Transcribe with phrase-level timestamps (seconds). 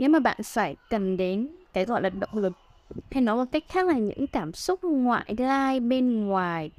[0.00, 2.52] nếu mà bạn phải cần đến cái, gọi là, động lực
[3.10, 6.70] hay nói một cách khác là những cảm xúc ngoại lai bên ngoài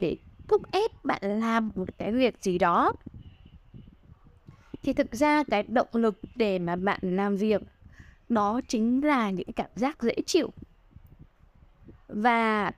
[0.00, 0.16] để
[0.48, 2.92] thúc ép bạn làm một cái việc gì đó,
[4.82, 7.62] thì thực ra cái động lực để mà bạn làm việc
[8.28, 10.50] đó chính là những cảm giác dễ chịu.
[12.08, 12.72] Và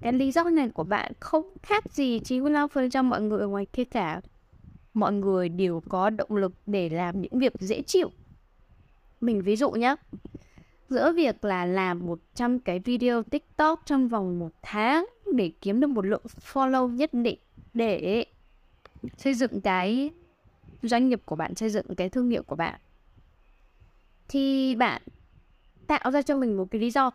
[0.00, 3.84] cái lý do này của bạn không khác gì 95% mọi người ở ngoài kia
[3.84, 4.20] cả.
[4.94, 8.10] Mọi người đều có động lực để làm những việc dễ chịu
[9.20, 9.96] mình ví dụ nhé
[10.88, 15.86] giữa việc là làm 100 cái video TikTok trong vòng một tháng để kiếm được
[15.86, 17.38] một lượng follow nhất định
[17.74, 18.24] để
[19.16, 20.10] xây dựng cái
[20.82, 22.80] doanh nghiệp của bạn, xây dựng cái thương hiệu của bạn
[24.28, 25.02] thì bạn
[25.86, 27.10] tạo ra cho mình một cái lý do.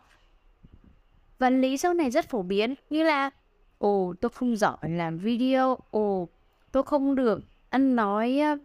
[1.39, 3.29] Và lý do này rất phổ biến như là
[3.77, 6.27] ồ tôi không giỏi làm video ồ
[6.71, 7.39] tôi không được
[7.69, 8.59] ăn nói uh,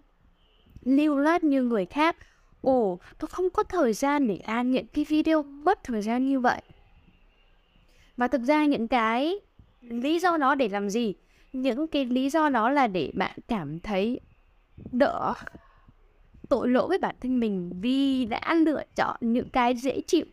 [0.84, 2.16] lưu loát như người khác
[2.60, 6.26] ồ, tôi không có thời gian để à, ăn những cái video mất thời gian
[6.26, 6.62] như vậy.
[8.16, 9.40] Và thực ra những cái
[9.80, 11.14] lý do nó để làm gì?
[11.52, 14.20] Những cái lý do đó là để bạn cảm thấy
[14.92, 15.34] đỡ
[16.48, 20.24] tội lỗi với bản thân mình vì đã lựa chọn những cái dễ chịu.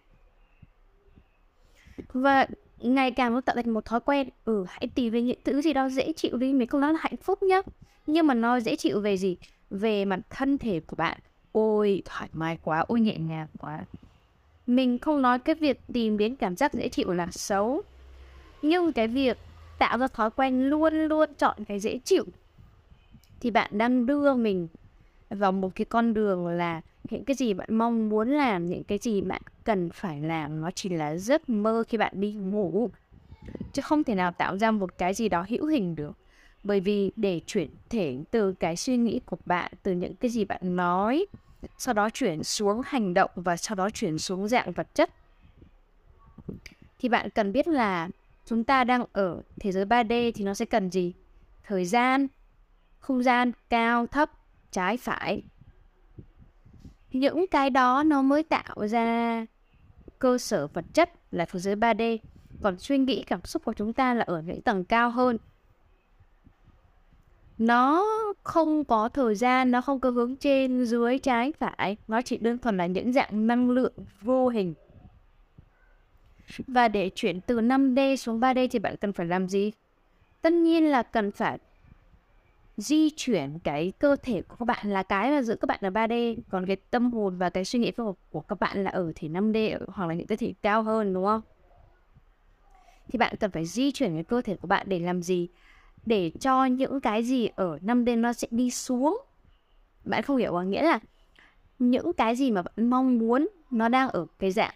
[2.14, 2.48] Và
[2.80, 5.74] ngày càng nó tạo thành một thói quen ừ hãy tìm về những thứ gì
[5.74, 7.62] đó dễ chịu đi, mình không nói là hạnh phúc nhá.
[8.08, 9.38] Nhưng mà nó dễ chịu về gì?
[9.70, 11.20] Về mặt thân thể của bạn
[11.54, 13.86] ôi, thoải mái quá, ôi, nhẹ nhàng quá.
[14.68, 17.82] Mình không nói cái việc tìm đến cảm giác dễ chịu là xấu,
[18.62, 19.38] nhưng cái việc
[19.80, 22.26] tạo ra thói quen luôn luôn chọn cái dễ chịu
[23.44, 24.68] thì bạn đang đưa mình
[25.30, 28.98] vào một cái con đường là những cái gì bạn mong muốn làm, những cái
[28.98, 32.90] gì bạn cần phải làm, nó chỉ là giấc mơ khi bạn đi ngủ,
[33.74, 36.12] chứ không thể nào tạo ra một cái gì đó hữu hình được.
[36.64, 40.46] Bởi vì để chuyển thể từ cái suy nghĩ của bạn, từ những cái gì
[40.46, 41.26] bạn nói
[41.78, 45.10] sau đó chuyển xuống hành động và sau đó chuyển xuống dạng vật chất
[47.04, 48.10] thì bạn cần biết là
[48.46, 51.14] chúng ta đang ở thế giới 3D thì nó sẽ cần gì?
[51.64, 52.28] Thời gian,
[53.00, 54.32] không gian, cao, thấp,
[54.72, 55.44] trái, phải.
[57.12, 59.46] Những cái đó nó mới tạo ra
[60.20, 62.18] cơ sở vật chất là thế giới 3D.
[62.62, 65.38] Còn suy nghĩ cảm xúc của chúng ta là ở những tầng cao hơn
[67.58, 68.06] nó
[68.44, 72.58] không có thời gian nó không có hướng trên dưới trái phải nó chỉ đơn
[72.58, 74.74] thuần là những dạng năng lượng vô hình
[76.68, 79.72] và để chuyển từ 5D xuống 3D thì bạn cần phải làm gì?
[80.42, 81.58] Tất nhiên là cần phải
[82.78, 85.90] di chuyển cái cơ thể của các bạn là cái mà giữ các bạn ở
[85.90, 89.12] 3D còn cái tâm hồn và cái suy nghĩ của, của các bạn là ở
[89.16, 91.42] thể 5D hoặc là những cái thể cao hơn đúng không?
[93.08, 95.48] Thì bạn cần phải di chuyển cái cơ thể của bạn để làm gì?
[96.06, 99.22] Để cho những cái gì ở năm đêm nó sẽ đi xuống.
[100.06, 101.00] Bạn không hiểu có Nghĩa là
[101.80, 104.74] những cái gì mà bạn mong muốn nó đang ở cái dạng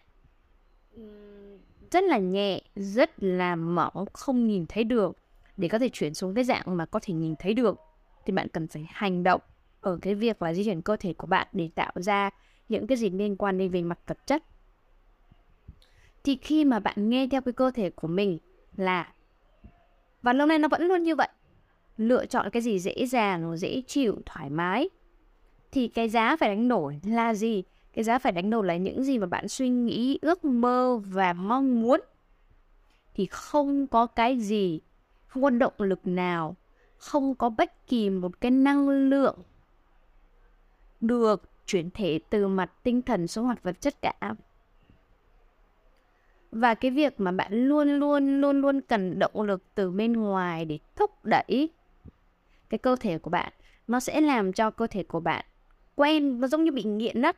[1.91, 5.17] rất là nhẹ, rất là mỏng, không nhìn thấy được
[5.57, 7.79] để có thể chuyển xuống cái dạng mà có thể nhìn thấy được
[8.25, 9.41] thì bạn cần phải hành động
[9.81, 12.29] ở cái việc là di chuyển cơ thể của bạn để tạo ra
[12.69, 14.43] những cái gì liên quan đến về mặt vật chất.
[16.23, 18.37] Thì khi mà bạn nghe theo cái cơ thể của mình
[18.75, 19.13] là
[20.21, 21.29] và lâu nay nó vẫn luôn như vậy.
[21.97, 24.89] Lựa chọn cái gì dễ dàng, dễ chịu, thoải mái.
[25.71, 27.63] Thì cái giá phải đánh đổi là gì?
[27.93, 31.33] Cái giá phải đánh đổi là những gì mà bạn suy nghĩ, ước mơ và
[31.33, 32.01] mong muốn.
[33.13, 34.79] Thì không có cái gì,
[35.27, 36.55] không có động lực nào,
[36.97, 39.37] không có bất kỳ một cái năng lượng
[41.01, 44.35] được chuyển thể từ mặt tinh thần xuống mặt vật chất cả
[46.51, 50.65] và cái việc mà bạn luôn luôn luôn luôn cần động lực từ bên ngoài
[50.65, 51.69] để thúc đẩy
[52.69, 53.53] cái cơ thể của bạn,
[53.87, 55.45] nó sẽ làm cho cơ thể của bạn
[55.95, 57.31] quen, nó giống như bị nghiện đó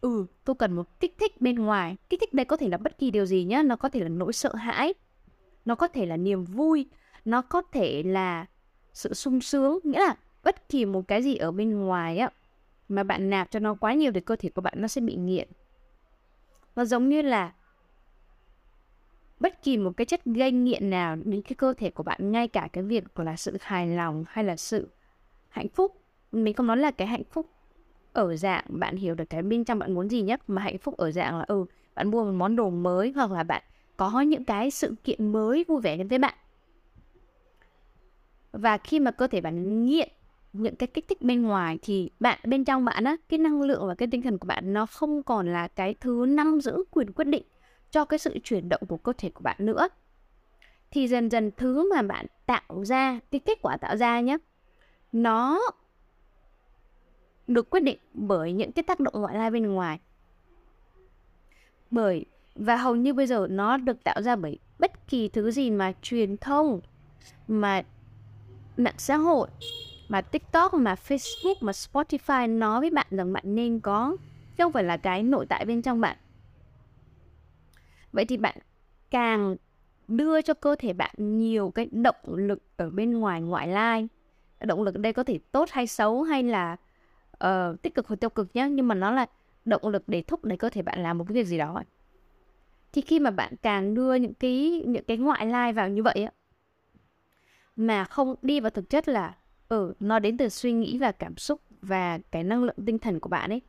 [0.00, 1.96] ừ tôi cần một kích thích bên ngoài.
[2.08, 3.62] Kích thích đây có thể là bất kỳ điều gì nhá.
[3.62, 4.94] Nó có thể là nỗi sợ hãi,
[5.64, 6.86] nó có thể là niềm vui,
[7.24, 8.46] nó có thể là
[8.92, 9.78] sự sung sướng.
[9.84, 12.30] Nghĩa là bất kỳ một cái gì ở bên ngoài á,
[12.88, 15.14] mà bạn nạp cho nó quá nhiều thì cơ thể của bạn nó sẽ bị
[15.14, 15.48] nghiện.
[16.76, 17.52] Nó giống như là
[19.40, 22.48] bất kỳ một cái chất gây nghiện nào đến cái cơ thể của bạn, ngay
[22.48, 24.88] cả cái việc của là sự hài lòng hay là sự
[25.48, 26.00] hạnh phúc,
[26.32, 27.46] mình không nói là cái hạnh phúc
[28.12, 30.96] ở dạng bạn hiểu được cái bên trong bạn muốn gì nhất, mà hạnh phúc
[30.96, 33.62] ở dạng là ừ bạn mua một món đồ mới hoặc là bạn
[33.96, 36.34] có những cái sự kiện mới vui vẻ đến với bạn.
[38.52, 40.08] Và khi mà cơ thể bạn nghiện
[40.52, 43.86] những cái kích thích bên ngoài thì bạn, bên trong bạn á, cái năng lượng
[43.86, 47.12] và cái tinh thần của bạn nó không còn là cái thứ nắm giữ quyền
[47.12, 47.42] quyết định
[47.90, 49.88] cho cái sự chuyển động của cơ thể của bạn nữa.
[50.90, 54.38] Thì dần dần thứ mà bạn tạo ra, cái kết quả tạo ra nhé
[55.12, 55.60] nó
[57.46, 60.00] được quyết định bởi những cái tác động ngoại lai bên ngoài.
[61.90, 62.24] Bởi,
[62.54, 65.92] và hầu như bây giờ nó được tạo ra bởi bất kỳ thứ gì mà
[66.02, 66.80] truyền thông,
[67.48, 67.82] mà
[68.76, 69.48] mạng xã hội,
[70.08, 74.16] mà TikTok, mà Facebook, mà Spotify nói với bạn rằng bạn nên có,
[74.56, 76.16] chứ không phải là cái nội tại bên trong bạn
[78.12, 78.58] vậy thì bạn
[79.10, 79.56] càng
[80.08, 84.08] đưa cho cơ thể bạn nhiều cái động lực ở bên ngoài ngoại lai.
[84.60, 86.76] Động lực ở đây có thể tốt hay xấu hay là
[87.44, 89.26] uh, tích cực hoặc tiêu cực nhé nhưng mà nó là
[89.64, 91.82] động lực để thúc đẩy cơ thể bạn làm một cái việc gì đó
[92.92, 96.24] thì khi mà bạn càng đưa những cái những cái ngoại lai vào như vậy
[96.24, 96.32] á
[97.76, 99.34] mà không đi vào thực chất là
[99.68, 103.20] ừ nó đến từ suy nghĩ và cảm xúc và cái năng lượng tinh thần
[103.20, 103.62] của bạn ấy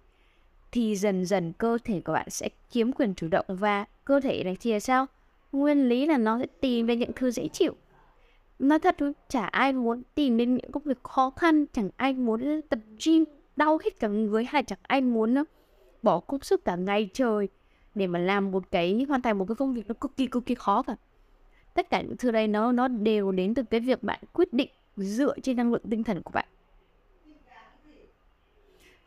[0.72, 4.44] thì dần dần cơ thể của bạn sẽ chiếm quyền chủ động và cơ thể
[4.44, 5.06] này thì là sao?
[5.52, 7.76] Nguyên lý là nó sẽ tìm đến những thứ dễ chịu.
[8.60, 12.14] Nói thật thôi, chả ai muốn tìm đến những công việc khó khăn, chẳng ai
[12.14, 13.24] muốn tập gym,
[13.56, 15.44] đau hết cả người hay chẳng ai muốn nữa
[16.04, 17.48] bỏ công sức cả ngày trời
[17.96, 20.46] để mà làm một cái, hoàn thành một cái công việc nó cực kỳ cực
[20.46, 20.96] kỳ khó cả.
[21.74, 24.70] Tất cả những thứ đây nó nó đều đến từ cái việc bạn quyết định
[24.98, 26.46] dựa trên năng lượng tinh thần của bạn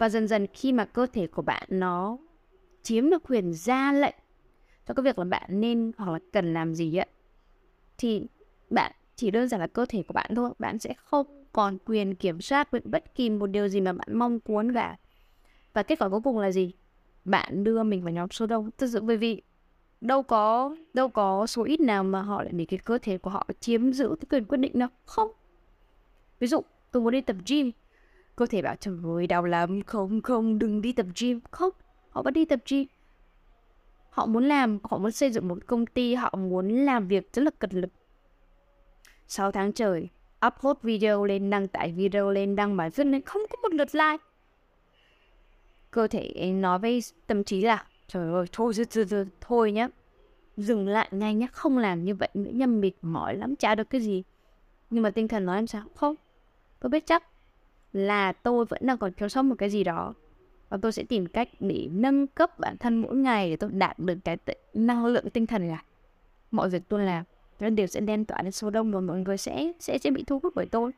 [0.01, 2.19] và dần dần khi mà cơ thể của bạn nó
[2.83, 4.15] chiếm được quyền ra lệnh
[4.87, 7.07] cho cái việc là bạn nên hoặc là cần làm gì ạ
[7.99, 8.27] thì
[8.71, 10.51] bạn chỉ đơn giản là cơ thể của bạn thôi.
[10.59, 14.39] Bạn sẽ không còn quyền kiểm soát bất kỳ một điều gì mà bạn mong
[14.47, 14.97] muốn cả.
[15.73, 16.73] Và kết quả cuối cùng là gì?
[17.25, 18.71] Bạn đưa mình vào nhóm số đông.
[18.79, 19.43] Thực sự bởi vì
[20.01, 23.31] đâu có đâu có số ít nào mà họ lại để cái cơ thể của
[23.31, 25.31] họ chiếm giữ cái quyền quyết định đâu không.
[26.41, 26.61] Ví dụ,
[26.93, 27.71] tôi muốn đi tập gym
[28.41, 29.83] cơ thể bảo trời ơi đau lắm.
[29.83, 31.41] Không không đừng đi tập gym.
[31.51, 31.71] Không
[32.11, 32.87] họ vẫn đi tập gym.
[34.11, 37.43] Họ muốn làm họ muốn xây dựng một công ty họ muốn làm việc rất
[37.43, 37.91] là cật lực.
[39.27, 40.09] 6 tháng trời
[40.47, 43.95] upload video lên đăng tải video lên đăng bài viết lên không có một lượt
[43.95, 44.25] like.
[45.91, 49.89] Cơ thể nói với tâm trí là trời ơi thôi thôi, thôi, thôi, thôi nhá.
[50.57, 53.91] Dừng lại ngay nhá không làm như vậy nữa nhâm mệt mỏi lắm chả được
[53.91, 54.23] cái gì.
[54.91, 55.83] Nhưng mà tinh thần nói em sao?
[55.95, 56.15] Không.
[56.81, 57.30] Tôi biết chắc
[57.93, 60.15] là tôi vẫn đang còn thiếu sót một cái gì đó.
[60.69, 63.99] Và tôi sẽ tìm cách để nâng cấp bản thân mỗi ngày để tôi đạt
[63.99, 64.37] được cái
[64.75, 65.85] năng lượng tinh thần là
[66.51, 67.25] mọi việc tôi làm,
[67.61, 70.25] nó đều sẽ đen tỏa đến số đông và mọi người sẽ sẽ sẽ bị
[70.27, 70.93] thu hút bởi tôi.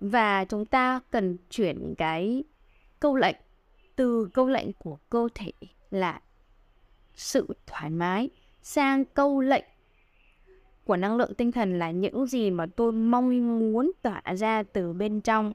[0.00, 2.44] Và chúng ta cần chuyển cái
[3.00, 3.36] câu lệnh,
[3.96, 5.50] từ câu lệnh của cơ thể
[5.90, 6.20] là
[7.14, 8.30] sự thoải mái
[8.62, 9.64] sang câu lệnh
[10.86, 14.92] của năng lượng tinh thần là những gì mà tôi mong muốn tỏa ra từ
[14.92, 15.52] bên trong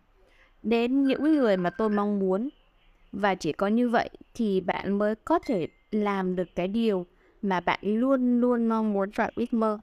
[0.63, 2.49] đến những người mà tôi mong muốn.
[3.11, 7.05] Và chỉ có như vậy thì bạn mới có thể làm được cái điều
[7.41, 9.79] mà bạn luôn luôn mong muốn và ước mơ.